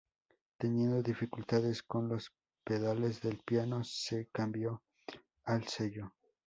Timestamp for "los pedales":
2.09-3.21